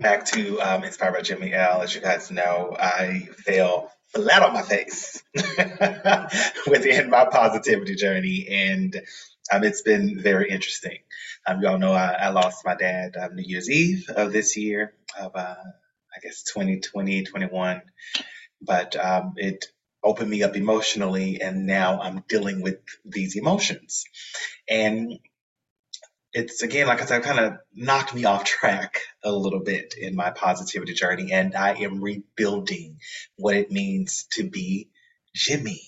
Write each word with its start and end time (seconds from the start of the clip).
Back 0.00 0.24
to 0.26 0.60
um, 0.60 0.84
Inspired 0.84 1.14
by 1.14 1.20
Jimmy 1.20 1.52
L. 1.52 1.82
As 1.82 1.94
you 1.94 2.00
guys 2.00 2.30
know, 2.30 2.74
I 2.78 3.28
fell 3.44 3.92
flat 4.14 4.42
on 4.42 4.54
my 4.54 4.62
face 4.62 5.22
within 6.66 7.10
my 7.10 7.26
positivity 7.26 7.96
journey, 7.96 8.46
and 8.48 8.96
um, 9.52 9.64
it's 9.64 9.82
been 9.82 10.20
very 10.20 10.50
interesting. 10.50 10.98
Um, 11.46 11.60
you 11.60 11.68
all 11.68 11.78
know 11.78 11.92
I, 11.92 12.12
I 12.12 12.28
lost 12.30 12.64
my 12.64 12.76
dad 12.76 13.16
um, 13.20 13.36
New 13.36 13.44
Year's 13.46 13.68
Eve 13.70 14.08
of 14.08 14.32
this 14.32 14.56
year, 14.56 14.94
of 15.18 15.32
uh, 15.34 15.56
I 15.56 16.20
guess 16.22 16.42
2020, 16.44 17.24
21, 17.24 17.82
but 18.62 18.96
um, 18.96 19.34
it 19.36 19.66
opened 20.02 20.30
me 20.30 20.44
up 20.44 20.56
emotionally, 20.56 21.40
and 21.42 21.66
now 21.66 22.00
I'm 22.00 22.24
dealing 22.28 22.62
with 22.62 22.78
these 23.04 23.36
emotions. 23.36 24.04
And 24.68 25.18
it's 26.32 26.62
again, 26.62 26.86
like 26.86 27.02
I 27.02 27.06
said, 27.06 27.22
kind 27.22 27.38
of 27.40 27.54
knocked 27.74 28.14
me 28.14 28.24
off 28.24 28.44
track 28.44 29.00
a 29.24 29.32
little 29.32 29.60
bit 29.60 29.94
in 29.98 30.14
my 30.14 30.30
positivity 30.30 30.94
journey, 30.94 31.32
and 31.32 31.54
I 31.54 31.74
am 31.74 32.02
rebuilding 32.02 32.98
what 33.36 33.56
it 33.56 33.70
means 33.70 34.26
to 34.32 34.48
be 34.48 34.90
Jimmy. 35.34 35.80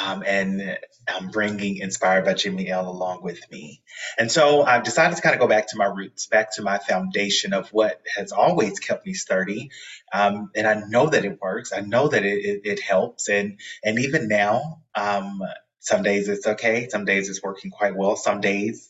Um, 0.00 0.22
and 0.24 0.78
I'm 1.08 1.30
bringing 1.30 1.78
Inspired 1.78 2.24
by 2.24 2.34
Jimmy 2.34 2.68
L 2.68 2.88
along 2.88 3.22
with 3.22 3.40
me. 3.50 3.82
And 4.18 4.30
so 4.30 4.62
I've 4.62 4.84
decided 4.84 5.16
to 5.16 5.22
kind 5.22 5.34
of 5.34 5.40
go 5.40 5.48
back 5.48 5.68
to 5.68 5.76
my 5.76 5.86
roots, 5.86 6.26
back 6.28 6.54
to 6.54 6.62
my 6.62 6.78
foundation 6.78 7.52
of 7.52 7.68
what 7.70 8.00
has 8.16 8.30
always 8.30 8.78
kept 8.78 9.04
me 9.04 9.14
sturdy. 9.14 9.70
Um, 10.12 10.50
and 10.54 10.66
I 10.66 10.82
know 10.88 11.08
that 11.08 11.24
it 11.24 11.40
works. 11.40 11.72
I 11.72 11.80
know 11.80 12.06
that 12.06 12.24
it, 12.24 12.44
it, 12.44 12.60
it 12.64 12.80
helps. 12.80 13.28
And, 13.28 13.58
and 13.82 13.98
even 13.98 14.28
now, 14.28 14.82
um, 14.94 15.42
some 15.80 16.02
days 16.02 16.28
it's 16.28 16.46
okay. 16.46 16.88
Some 16.88 17.04
days 17.04 17.28
it's 17.28 17.42
working 17.42 17.70
quite 17.70 17.96
well. 17.96 18.14
Some 18.14 18.40
days 18.40 18.88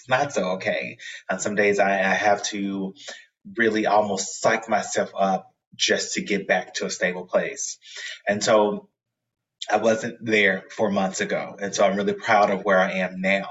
it's 0.00 0.08
not 0.08 0.32
so 0.32 0.52
okay. 0.52 0.96
On 1.30 1.38
some 1.38 1.54
days 1.54 1.78
I, 1.78 1.98
I 1.98 2.14
have 2.14 2.42
to 2.44 2.94
really 3.56 3.86
almost 3.86 4.40
psych 4.40 4.68
myself 4.68 5.12
up 5.16 5.54
just 5.74 6.14
to 6.14 6.22
get 6.22 6.48
back 6.48 6.74
to 6.74 6.86
a 6.86 6.90
stable 6.90 7.26
place. 7.26 7.78
And 8.26 8.42
so 8.42 8.88
I 9.70 9.76
wasn't 9.76 10.24
there 10.24 10.64
four 10.70 10.90
months 10.90 11.20
ago. 11.20 11.56
And 11.60 11.74
so 11.74 11.84
I'm 11.84 11.96
really 11.96 12.14
proud 12.14 12.50
of 12.50 12.64
where 12.64 12.78
I 12.78 12.92
am 12.92 13.20
now. 13.20 13.48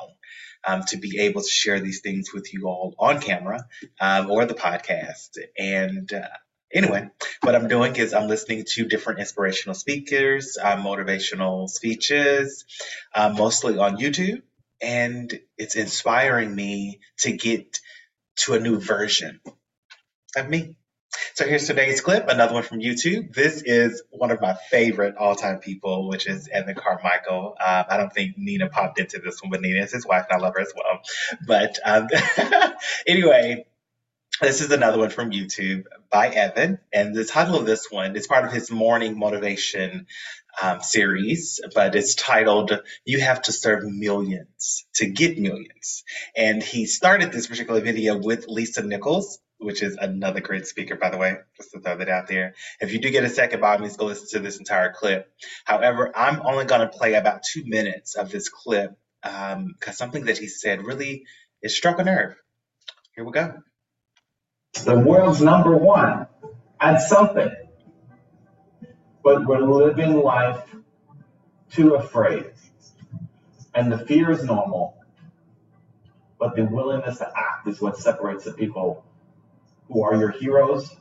Um, 0.67 0.83
to 0.87 0.97
be 0.97 1.19
able 1.21 1.41
to 1.41 1.49
share 1.49 1.79
these 1.79 2.01
things 2.01 2.33
with 2.33 2.53
you 2.53 2.67
all 2.67 2.93
on 2.99 3.21
camera 3.21 3.65
um, 4.01 4.29
or 4.29 4.45
the 4.45 4.53
podcast. 4.53 5.37
And 5.57 6.11
uh, 6.11 6.27
anyway, 6.69 7.09
what 7.43 7.55
I'm 7.55 7.69
doing 7.69 7.95
is 7.95 8.13
I'm 8.13 8.27
listening 8.27 8.65
to 8.73 8.83
different 8.83 9.21
inspirational 9.21 9.73
speakers, 9.73 10.57
uh, 10.61 10.75
motivational 10.75 11.69
speeches, 11.69 12.65
uh, 13.15 13.29
mostly 13.29 13.77
on 13.77 13.95
YouTube 13.95 14.41
and 14.81 15.39
it's 15.57 15.75
inspiring 15.75 16.53
me 16.53 16.99
to 17.19 17.31
get 17.31 17.79
to 18.37 18.53
a 18.53 18.59
new 18.59 18.79
version 18.79 19.39
of 20.35 20.49
me. 20.49 20.75
So 21.33 21.45
here's 21.45 21.65
today's 21.65 22.01
clip, 22.01 22.27
another 22.27 22.53
one 22.53 22.63
from 22.63 22.79
YouTube. 22.79 23.33
This 23.33 23.63
is 23.63 24.03
one 24.11 24.31
of 24.31 24.41
my 24.41 24.53
favorite 24.69 25.15
all-time 25.17 25.59
people, 25.59 26.07
which 26.07 26.27
is 26.27 26.47
Evan 26.47 26.75
Carmichael. 26.75 27.55
Um, 27.59 27.85
I 27.89 27.97
don't 27.97 28.13
think 28.13 28.37
Nina 28.37 28.69
popped 28.69 28.99
into 28.99 29.19
this 29.19 29.41
one, 29.41 29.49
but 29.49 29.61
Nina 29.61 29.83
is 29.83 29.91
his 29.91 30.05
wife, 30.05 30.25
and 30.29 30.39
I 30.39 30.45
love 30.45 30.53
her 30.55 30.61
as 30.61 30.73
well. 30.75 31.01
But 31.47 31.79
um, 31.83 32.07
anyway, 33.07 33.65
this 34.41 34.61
is 34.61 34.71
another 34.71 34.99
one 34.99 35.09
from 35.09 35.31
YouTube 35.31 35.85
by 36.11 36.29
Evan, 36.29 36.79
and 36.93 37.15
the 37.15 37.25
title 37.25 37.55
of 37.55 37.65
this 37.65 37.87
one 37.89 38.15
is 38.15 38.27
part 38.27 38.45
of 38.45 38.53
his 38.53 38.71
morning 38.71 39.17
motivation 39.17 40.07
um, 40.61 40.81
series, 40.81 41.61
but 41.73 41.95
it's 41.95 42.15
titled 42.15 42.71
"You 43.05 43.19
Have 43.21 43.41
to 43.43 43.51
Serve 43.51 43.83
Millions 43.85 44.85
to 44.95 45.07
Get 45.07 45.37
Millions." 45.37 46.03
And 46.35 46.61
he 46.63 46.85
started 46.85 47.31
this 47.31 47.47
particular 47.47 47.81
video 47.81 48.17
with 48.17 48.47
Lisa 48.47 48.83
Nichols, 48.83 49.39
which 49.59 49.83
is 49.83 49.97
another 49.99 50.41
great 50.41 50.67
speaker, 50.67 50.95
by 50.95 51.09
the 51.09 51.17
way, 51.17 51.35
just 51.57 51.71
to 51.71 51.79
throw 51.79 51.97
that 51.97 52.09
out 52.09 52.27
there. 52.27 52.55
If 52.79 52.93
you 52.93 52.99
do 52.99 53.11
get 53.11 53.23
a 53.23 53.29
second, 53.29 53.61
Bob, 53.61 53.81
means, 53.81 53.97
go 53.97 54.05
listen 54.05 54.27
to 54.29 54.39
this 54.39 54.57
entire 54.57 54.91
clip. 54.93 55.31
However, 55.65 56.11
I'm 56.15 56.41
only 56.45 56.65
going 56.65 56.81
to 56.81 56.87
play 56.87 57.13
about 57.13 57.41
two 57.43 57.63
minutes 57.65 58.15
of 58.15 58.31
this 58.31 58.49
clip 58.49 58.97
because 59.21 59.53
um, 59.53 59.93
something 59.93 60.25
that 60.25 60.37
he 60.37 60.47
said 60.47 60.83
really 60.83 61.25
it 61.61 61.69
struck 61.69 61.99
a 61.99 62.03
nerve. 62.03 62.35
Here 63.15 63.25
we 63.25 63.31
go. 63.31 63.61
The 64.85 64.97
world's 64.97 65.41
number 65.41 65.75
one 65.75 66.27
at 66.79 67.01
something 67.01 67.51
but 69.29 69.45
we're 69.45 69.59
living 69.59 70.23
life 70.23 70.75
too 71.69 71.93
afraid. 71.93 72.45
And 73.75 73.91
the 73.91 73.99
fear 73.99 74.31
is 74.31 74.43
normal, 74.43 74.97
but 76.39 76.55
the 76.55 76.63
willingness 76.63 77.19
to 77.19 77.27
act 77.27 77.67
is 77.67 77.79
what 77.79 77.95
separates 77.97 78.45
the 78.45 78.53
people 78.53 79.05
who 79.87 80.01
are 80.01 80.15
your 80.15 80.31
heroes 80.31 80.95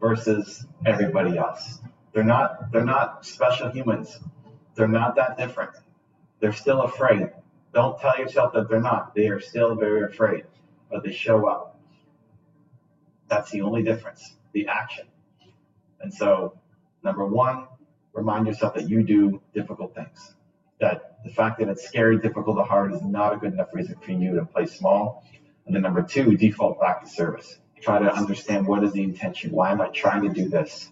versus 0.00 0.66
everybody 0.84 1.38
else. 1.38 1.78
They're 2.12 2.24
not 2.24 2.72
they're 2.72 2.84
not 2.84 3.24
special 3.24 3.70
humans. 3.70 4.18
They're 4.74 4.88
not 4.88 5.14
that 5.14 5.38
different. 5.38 5.70
They're 6.40 6.52
still 6.52 6.82
afraid. 6.82 7.30
Don't 7.72 8.00
tell 8.00 8.18
yourself 8.18 8.54
that 8.54 8.68
they're 8.68 8.80
not. 8.80 9.14
They 9.14 9.28
are 9.28 9.40
still 9.40 9.76
very 9.76 10.02
afraid, 10.02 10.46
but 10.90 11.04
they 11.04 11.12
show 11.12 11.48
up. 11.48 11.78
That's 13.28 13.52
the 13.52 13.60
only 13.60 13.84
difference, 13.84 14.34
the 14.52 14.66
action. 14.66 15.06
And 16.00 16.12
so 16.12 16.58
Number 17.02 17.26
one, 17.26 17.66
remind 18.12 18.46
yourself 18.46 18.74
that 18.74 18.88
you 18.88 19.02
do 19.02 19.40
difficult 19.54 19.94
things. 19.94 20.34
That 20.80 21.18
the 21.24 21.30
fact 21.30 21.58
that 21.58 21.68
it's 21.68 21.86
scary, 21.86 22.18
difficult, 22.18 22.58
or 22.58 22.64
hard 22.64 22.92
is 22.92 23.02
not 23.02 23.34
a 23.34 23.36
good 23.36 23.52
enough 23.52 23.68
reason 23.72 23.96
for 24.04 24.12
you 24.12 24.34
to 24.36 24.44
play 24.44 24.66
small. 24.66 25.24
And 25.66 25.74
then 25.74 25.82
number 25.82 26.02
two, 26.02 26.36
default 26.36 26.80
back 26.80 27.02
to 27.02 27.08
service. 27.08 27.58
Try 27.80 27.98
to 27.98 28.12
understand 28.12 28.66
what 28.66 28.82
is 28.84 28.92
the 28.92 29.02
intention. 29.02 29.52
Why 29.52 29.70
am 29.70 29.80
I 29.80 29.88
trying 29.88 30.22
to 30.22 30.28
do 30.28 30.48
this? 30.48 30.90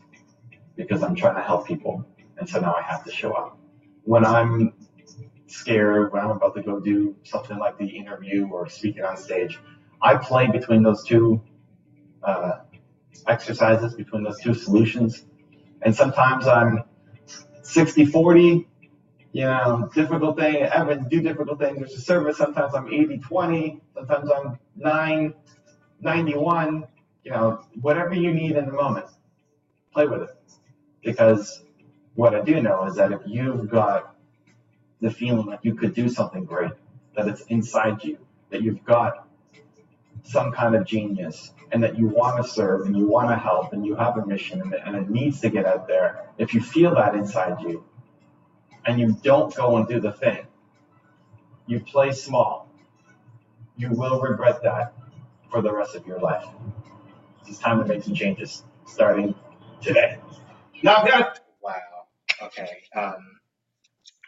Because 0.77 1.03
I'm 1.03 1.15
trying 1.15 1.37
to 1.37 1.43
help 1.43 1.67
people. 1.67 2.05
And 2.39 2.49
so 2.49 2.61
now 2.61 2.75
I 2.75 2.83
have 2.83 3.05
to 3.05 3.13
show 3.13 3.33
up. 3.33 3.59
When 4.05 4.25
I'm 4.25 4.73
scared, 5.47 6.13
when 6.13 6.23
I'm 6.23 6.31
about 6.31 6.55
to 6.57 6.63
go 6.63 6.79
do 6.81 7.17
something 7.25 7.59
like 7.59 7.79
the 7.79 7.87
interview 7.87 8.49
or 8.49 8.69
speaking 8.69 9.05
on 9.05 9.17
stage, 9.17 9.59
I 10.03 10.17
play 10.17 10.49
between 10.49 10.83
those 10.83 11.05
two 11.05 11.43
uh, 12.23 12.59
exercises, 13.27 13.95
between 13.95 14.23
those 14.23 14.41
two 14.41 14.55
solutions 14.55 15.25
and 15.83 15.95
sometimes 15.95 16.47
I'm 16.47 16.85
60 17.63 18.07
40, 18.07 18.69
you 19.33 19.45
know, 19.45 19.91
difficult 19.95 20.39
thing. 20.39 20.57
I 20.63 20.69
Evan, 20.69 21.09
do 21.09 21.21
difficult 21.21 21.59
things 21.59 21.79
There's 21.79 21.95
a 21.95 22.01
service. 22.01 22.39
Sometimes 22.39 22.75
I'm 22.75 22.89
80 22.93 23.19
20, 23.19 23.81
sometimes 23.95 24.31
I'm 24.31 24.59
9 24.77 25.35
91, 26.01 26.87
you 27.25 27.31
know, 27.31 27.65
whatever 27.81 28.15
you 28.15 28.33
need 28.33 28.53
in 28.57 28.67
the 28.67 28.73
moment, 28.73 29.07
play 29.93 30.07
with 30.07 30.23
it. 30.23 30.37
Because 31.03 31.63
what 32.15 32.35
I 32.35 32.43
do 32.43 32.61
know 32.63 32.85
is 32.87 32.97
that 32.97 33.13
if 33.13 33.21
you've 33.27 33.71
got 33.71 34.15
the 35.01 35.11
feeling 35.11 35.47
that 35.47 35.65
you 35.65 35.75
could 35.75 35.95
do 35.95 36.09
something 36.09 36.45
great, 36.45 36.73
that 37.17 37.29
it's 37.29 37.43
inside 37.43 38.03
you, 38.05 38.19
that 38.51 38.63
you've 38.63 38.85
got 38.85 39.26
some 40.27 40.53
kind 40.53 40.75
of 40.75 40.85
genius, 40.85 41.53
and 41.73 41.83
that 41.83 41.99
you 41.99 42.09
want 42.09 42.43
to 42.45 42.49
serve 42.49 42.87
and 42.87 42.97
you 42.97 43.07
want 43.07 43.29
to 43.31 43.37
help 43.37 43.73
and 43.73 43.85
you 43.87 43.95
have 43.95 44.17
a 44.17 44.27
mission 44.27 44.61
and, 44.61 44.97
it 44.97 45.11
needs 45.11 45.41
to 45.41 45.51
get 45.51 45.67
out 45.67 45.87
there, 45.89 46.29
if 46.39 46.55
you 46.55 46.61
feel 46.61 46.95
that 46.95 47.15
inside 47.15 47.61
you 47.61 47.85
and 48.85 49.01
you 49.01 49.17
don't 49.23 49.55
go 49.55 49.77
and 49.77 49.89
do 49.89 50.01
the 50.01 50.13
thing, 50.13 50.47
you 51.67 51.81
play 51.81 52.13
small, 52.13 52.69
you 53.77 53.91
will 53.91 54.21
regret 54.21 54.63
that 54.63 54.95
for 55.51 55.61
the 55.63 55.73
rest 55.73 55.95
of 55.95 56.07
your 56.07 56.19
life. 56.21 56.47
It's 57.47 57.59
time 57.59 57.79
to 57.81 57.85
make 57.85 58.03
some 58.03 58.15
changes 58.15 58.63
starting 58.87 59.35
today. 59.81 60.19
Now, 60.83 61.05
that 61.05 61.41
wow. 61.63 61.75
Okay. 62.43 62.83
Um, 62.95 63.39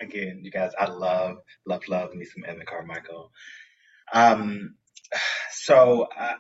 again, 0.01 0.41
you 0.43 0.51
guys, 0.51 0.73
I 0.79 0.87
love, 0.87 1.39
love, 1.67 1.87
love 1.89 2.15
me 2.15 2.25
some 2.25 2.45
Evan 2.47 2.67
Carmichael. 2.67 3.31
Um, 4.13 4.75
so 5.69 6.09
uh, 6.19 6.35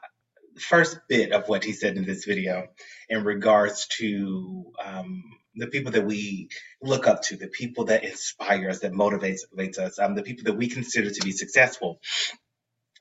first 0.59 0.99
bit 1.06 1.32
of 1.32 1.50
what 1.50 1.62
he 1.62 1.75
said 1.75 1.99
in 1.99 2.06
this 2.06 2.25
video 2.25 2.69
in 3.11 3.25
regards 3.25 3.87
to 3.99 4.73
um, 4.82 5.23
the 5.55 5.67
people 5.67 5.93
that 5.93 6.06
we 6.06 6.49
look 6.81 7.06
up 7.06 7.20
to, 7.25 7.37
the 7.37 7.49
people 7.49 7.85
that 7.85 8.05
inspire 8.05 8.70
us, 8.70 8.79
that 8.79 8.93
motivates, 8.93 9.41
motivates 9.55 9.79
us, 9.79 9.99
um, 9.99 10.14
the 10.14 10.23
people 10.23 10.44
that 10.44 10.56
we 10.56 10.69
consider 10.69 11.11
to 11.11 11.20
be 11.20 11.32
successful. 11.32 12.00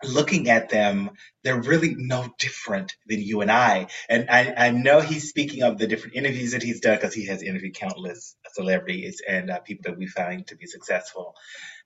Looking 0.04 0.50
at 0.50 0.68
them, 0.68 1.12
they're 1.46 1.62
really 1.62 1.96
no 1.98 2.28
different 2.38 2.92
than 3.08 3.22
you 3.22 3.40
and 3.40 3.50
I. 3.50 3.88
And 4.10 4.30
I, 4.30 4.54
I 4.58 4.72
know 4.72 5.00
he's 5.00 5.30
speaking 5.30 5.64
of 5.64 5.78
the 5.78 5.88
different 5.88 6.18
interviews 6.18 6.52
that 6.52 6.62
he's 6.62 6.82
done 6.82 6.98
because 6.98 7.14
he 7.14 7.28
has 7.28 7.42
interviewed 7.42 7.76
countless 7.76 8.36
celebrities 8.52 9.22
and 9.26 9.50
uh, 9.50 9.60
people 9.62 9.90
that 9.90 9.98
we 9.98 10.08
find 10.08 10.46
to 10.48 10.58
be 10.58 10.66
successful. 10.66 11.36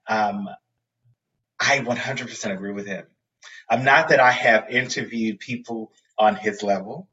Um, 0.07 0.49
I 1.59 1.77
100% 1.77 2.51
agree 2.51 2.73
with 2.73 2.87
him. 2.87 3.05
Um, 3.69 3.83
not 3.83 4.09
that 4.09 4.19
I 4.19 4.31
have 4.31 4.69
interviewed 4.69 5.39
people 5.39 5.91
on 6.17 6.35
his 6.35 6.63
level, 6.63 7.09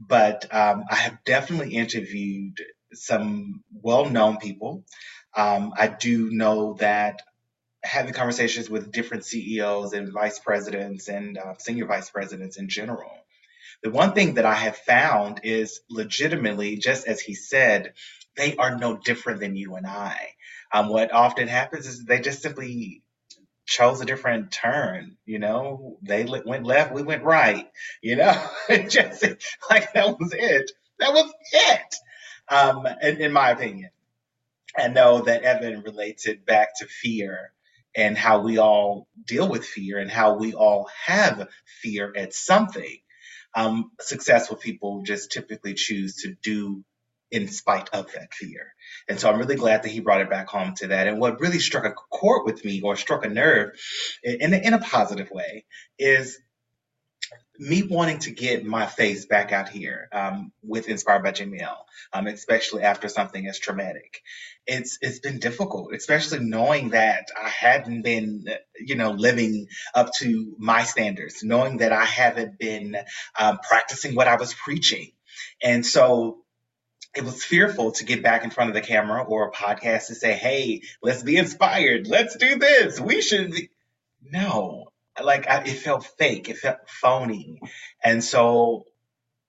but 0.00 0.46
um, 0.54 0.84
I 0.90 0.96
have 0.96 1.24
definitely 1.24 1.74
interviewed 1.76 2.60
some 2.92 3.62
well-known 3.72 4.38
people. 4.38 4.84
Um, 5.36 5.72
I 5.78 5.88
do 5.88 6.30
know 6.30 6.74
that 6.80 7.22
having 7.82 8.12
conversations 8.12 8.68
with 8.68 8.92
different 8.92 9.24
CEOs 9.24 9.92
and 9.92 10.12
vice 10.12 10.38
presidents 10.38 11.08
and 11.08 11.38
uh, 11.38 11.54
senior 11.58 11.86
vice 11.86 12.10
presidents 12.10 12.58
in 12.58 12.68
general, 12.68 13.10
The 13.82 13.90
one 13.90 14.12
thing 14.12 14.34
that 14.34 14.44
I 14.46 14.54
have 14.54 14.76
found 14.76 15.40
is 15.44 15.80
legitimately, 15.90 16.76
just 16.76 17.06
as 17.06 17.20
he 17.20 17.34
said, 17.34 17.94
they 18.36 18.56
are 18.56 18.76
no 18.76 18.96
different 18.96 19.40
than 19.40 19.56
you 19.56 19.76
and 19.76 19.86
I. 19.86 20.16
Um, 20.72 20.88
what 20.88 21.12
often 21.12 21.48
happens 21.48 21.86
is 21.86 22.04
they 22.04 22.20
just 22.20 22.42
simply 22.42 23.02
chose 23.70 24.00
a 24.00 24.04
different 24.04 24.50
turn. 24.50 25.16
You 25.24 25.38
know, 25.38 25.96
they 26.02 26.24
went 26.24 26.64
left, 26.64 26.92
we 26.92 27.02
went 27.02 27.22
right. 27.22 27.70
You 28.02 28.16
know, 28.16 28.50
just 28.88 29.24
like 29.70 29.92
that 29.94 30.18
was 30.18 30.34
it. 30.36 30.72
That 30.98 31.14
was 31.14 31.32
it. 31.52 31.94
Um, 32.48 32.86
in, 33.00 33.18
in 33.22 33.32
my 33.32 33.50
opinion, 33.50 33.90
I 34.76 34.88
know 34.88 35.22
that 35.22 35.44
Evan 35.44 35.82
relates 35.82 36.26
it 36.26 36.44
back 36.44 36.76
to 36.78 36.86
fear 36.86 37.52
and 37.94 38.18
how 38.18 38.40
we 38.40 38.58
all 38.58 39.08
deal 39.26 39.48
with 39.48 39.64
fear 39.64 39.98
and 39.98 40.10
how 40.10 40.36
we 40.36 40.52
all 40.52 40.88
have 41.06 41.48
fear 41.80 42.12
at 42.16 42.34
something. 42.34 42.98
Um, 43.54 43.92
successful 44.00 44.56
people 44.56 45.02
just 45.02 45.32
typically 45.32 45.74
choose 45.74 46.22
to 46.22 46.34
do 46.42 46.84
in 47.30 47.48
spite 47.48 47.88
of 47.92 48.12
that 48.12 48.34
fear. 48.34 48.74
And 49.08 49.18
so 49.20 49.30
I'm 49.30 49.38
really 49.38 49.56
glad 49.56 49.82
that 49.82 49.90
he 49.90 50.00
brought 50.00 50.20
it 50.20 50.30
back 50.30 50.48
home 50.48 50.74
to 50.76 50.88
that. 50.88 51.06
And 51.06 51.20
what 51.20 51.40
really 51.40 51.58
struck 51.60 51.84
a 51.84 51.92
chord 51.92 52.44
with 52.44 52.64
me 52.64 52.80
or 52.82 52.96
struck 52.96 53.24
a 53.24 53.28
nerve 53.28 53.70
in, 54.22 54.52
in 54.54 54.74
a 54.74 54.78
positive 54.78 55.30
way 55.30 55.64
is 55.98 56.38
me 57.60 57.82
wanting 57.82 58.18
to 58.18 58.30
get 58.30 58.64
my 58.64 58.86
face 58.86 59.26
back 59.26 59.52
out 59.52 59.68
here 59.68 60.08
um, 60.12 60.50
with 60.62 60.88
Inspired 60.88 61.22
by 61.22 61.30
Jimmy 61.30 61.60
L, 61.60 61.86
um, 62.12 62.26
especially 62.26 62.82
after 62.82 63.06
something 63.06 63.46
as 63.46 63.58
traumatic. 63.58 64.22
It's 64.66 64.98
it's 65.02 65.18
been 65.20 65.38
difficult, 65.38 65.92
especially 65.94 66.38
knowing 66.40 66.90
that 66.90 67.28
I 67.38 67.48
hadn't 67.48 68.02
been, 68.02 68.46
you 68.78 68.94
know, 68.94 69.10
living 69.10 69.66
up 69.94 70.10
to 70.18 70.56
my 70.58 70.84
standards, 70.84 71.42
knowing 71.42 71.78
that 71.78 71.92
I 71.92 72.04
haven't 72.06 72.58
been 72.58 72.96
um, 73.38 73.58
practicing 73.58 74.14
what 74.14 74.28
I 74.28 74.36
was 74.36 74.54
preaching, 74.54 75.12
and 75.62 75.84
so 75.84 76.38
it 77.14 77.24
was 77.24 77.44
fearful 77.44 77.92
to 77.92 78.04
get 78.04 78.22
back 78.22 78.44
in 78.44 78.50
front 78.50 78.70
of 78.70 78.74
the 78.74 78.80
camera 78.80 79.22
or 79.22 79.48
a 79.48 79.52
podcast 79.52 80.08
to 80.08 80.14
say, 80.14 80.34
"Hey, 80.34 80.82
let's 81.02 81.22
be 81.22 81.36
inspired. 81.36 82.06
Let's 82.06 82.36
do 82.36 82.56
this. 82.56 83.00
We 83.00 83.22
should." 83.22 83.54
No, 84.22 84.92
like 85.22 85.48
I, 85.48 85.64
it 85.64 85.78
felt 85.78 86.06
fake, 86.18 86.48
it 86.48 86.58
felt 86.58 86.88
phony, 86.88 87.60
and 88.04 88.22
so 88.22 88.84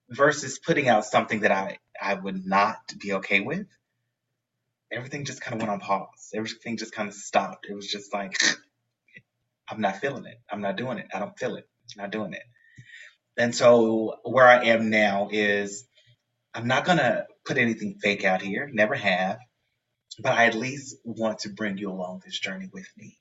versus 0.10 0.60
putting 0.60 0.90
out 0.90 1.06
something 1.06 1.42
that 1.42 1.52
I 1.52 1.78
I 2.02 2.16
would 2.16 2.46
not 2.46 2.80
be 3.00 3.14
okay 3.14 3.42
with, 3.42 3.68
everything 4.92 5.26
just 5.26 5.42
kind 5.42 5.56
of 5.56 5.62
went 5.62 5.72
on 5.72 5.80
pause. 5.80 6.32
Everything 6.34 6.78
just 6.78 6.94
kind 6.94 7.10
of 7.10 7.16
stopped. 7.16 7.68
It 7.70 7.76
was 7.76 7.88
just 7.88 8.14
like 8.14 8.38
I'm 9.70 9.82
not 9.82 9.98
feeling 9.98 10.26
it. 10.26 10.40
I'm 10.52 10.62
not 10.62 10.78
doing 10.78 10.98
it. 10.98 11.08
I 11.14 11.20
don't 11.20 11.38
feel 11.38 11.56
it. 11.56 11.68
I'm 11.96 12.04
not 12.04 12.12
doing 12.12 12.34
it. 12.34 12.44
And 13.38 13.56
so 13.56 14.18
where 14.24 14.48
I 14.48 14.66
am 14.66 14.90
now 14.90 15.30
is 15.32 15.88
I'm 16.54 16.68
not 16.68 16.86
gonna 16.86 17.26
put 17.46 17.58
anything 17.58 18.00
fake 18.02 18.24
out 18.24 18.42
here. 18.42 18.70
Never 18.72 18.96
have. 18.96 19.40
But 20.20 20.34
I 20.34 20.46
at 20.46 20.56
least 20.56 20.98
want 21.04 21.40
to 21.40 21.50
bring 21.50 21.78
you 21.78 21.90
along 21.92 22.22
this 22.26 22.40
journey 22.40 22.70
with 22.72 22.88
me 22.98 23.18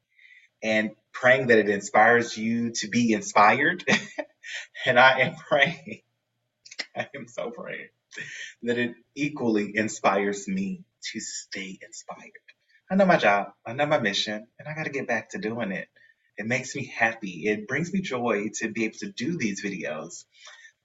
and 0.63 0.91
praying 1.13 1.49
that 1.49 1.59
it 1.59 1.69
inspires 1.69 2.37
you 2.37 2.73
to 2.73 2.89
be 2.89 3.13
inspired. 3.13 3.85
and 4.87 4.99
I 4.99 5.21
am 5.21 5.35
praying, 5.37 6.03
I 6.97 7.09
am 7.15 7.29
so 7.29 7.51
praying 7.51 7.89
that 8.63 8.79
it 8.79 8.95
equally 9.15 9.77
inspires 9.77 10.49
me 10.49 10.85
to 11.13 11.21
stay 11.21 11.79
inspired. 11.83 12.33
I 12.91 12.97
know 12.97 13.07
my 13.07 13.17
job, 13.17 13.53
I 13.65 13.73
know 13.73 13.87
my 13.87 14.01
mission, 14.01 14.47
and 14.59 14.69
I 14.69 14.75
got 14.75 14.85
to 14.85 14.91
get 14.91 15.07
back 15.07 15.31
to 15.31 15.39
doing 15.39 15.73
it. 15.73 15.89
It 16.37 16.47
makes 16.47 16.75
me 16.75 16.87
happy. 16.87 17.47
It 17.47 17.69
brings 17.69 17.93
me 17.93 18.01
joy 18.01 18.51
to 18.57 18.69
be 18.69 18.85
able 18.85 18.99
to 18.99 19.13
do 19.13 19.37
these 19.37 19.63
videos. 19.63 20.25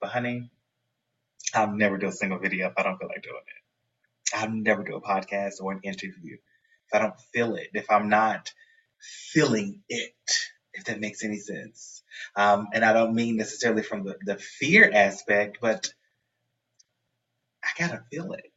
But 0.00 0.10
honey, 0.10 0.50
I'll 1.54 1.72
never 1.72 1.98
do 1.98 2.08
a 2.08 2.12
single 2.12 2.38
video 2.38 2.68
if 2.68 2.74
I 2.76 2.82
don't 2.82 2.98
feel 2.98 3.08
like 3.08 3.22
doing 3.22 3.36
it. 3.36 4.36
I'll 4.36 4.50
never 4.50 4.82
do 4.82 4.96
a 4.96 5.00
podcast 5.00 5.60
or 5.60 5.72
an 5.72 5.80
interview 5.82 6.36
if 6.88 6.94
I 6.94 6.98
don't 6.98 7.20
feel 7.32 7.56
it, 7.56 7.70
if 7.74 7.90
I'm 7.90 8.08
not 8.08 8.52
feeling 9.00 9.82
it, 9.88 10.14
if 10.74 10.84
that 10.84 11.00
makes 11.00 11.24
any 11.24 11.38
sense. 11.38 12.02
Um, 12.34 12.68
and 12.72 12.84
I 12.84 12.92
don't 12.92 13.14
mean 13.14 13.36
necessarily 13.36 13.82
from 13.82 14.04
the, 14.04 14.16
the 14.24 14.36
fear 14.36 14.90
aspect, 14.92 15.58
but 15.60 15.92
I 17.64 17.68
gotta 17.78 18.02
feel 18.10 18.32
it. 18.32 18.52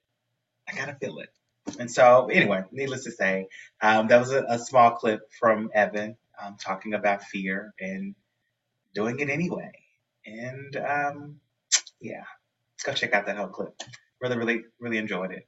I 0.68 0.76
gotta 0.76 0.96
feel 0.96 1.20
it. 1.20 1.30
And 1.80 1.92
so, 1.92 2.30
anyway, 2.32 2.64
needless 2.72 3.04
to 3.04 3.12
say, 3.12 3.48
um, 3.82 4.08
that 4.08 4.20
was 4.20 4.32
a, 4.32 4.44
a, 4.48 4.58
small 4.58 4.92
clip 4.92 5.22
from 5.40 5.70
Evan 5.74 6.18
um, 6.42 6.56
talking 6.60 6.94
about 6.94 7.24
fear 7.24 7.74
and 7.80 8.16
doing 8.96 9.20
it 9.20 9.30
anyway. 9.30 9.72
And 10.26 10.76
um, 10.78 11.40
yeah, 12.00 12.24
go 12.84 12.94
check 12.94 13.14
out 13.14 13.26
that 13.26 13.38
whole 13.38 13.48
clip. 13.48 13.74
Really, 14.22 14.38
really, 14.38 14.62
really 14.80 14.98
enjoyed 14.98 15.32
it. 15.32 15.48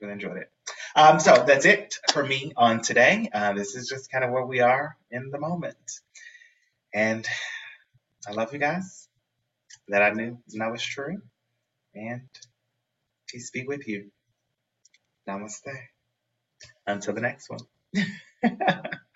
Really 0.00 0.14
enjoyed 0.14 0.38
it. 0.38 0.50
Um, 0.96 1.20
so 1.20 1.44
that's 1.46 1.66
it 1.66 1.94
for 2.12 2.24
me 2.24 2.52
on 2.56 2.80
today. 2.80 3.28
Uh, 3.32 3.52
this 3.52 3.74
is 3.74 3.88
just 3.88 4.10
kind 4.10 4.24
of 4.24 4.30
where 4.30 4.44
we 4.44 4.60
are 4.60 4.96
in 5.10 5.30
the 5.30 5.38
moment. 5.38 5.76
And 6.92 7.26
I 8.28 8.32
love 8.32 8.52
you 8.52 8.58
guys. 8.58 9.08
That 9.88 10.02
I 10.02 10.10
knew 10.10 10.38
that 10.54 10.70
was 10.70 10.82
true. 10.82 11.20
And 11.94 12.28
peace 13.28 13.50
be 13.50 13.66
with 13.66 13.86
you. 13.88 14.10
Namaste. 15.28 15.74
Until 16.86 17.14
the 17.14 17.20
next 17.20 17.50
one. 17.50 17.60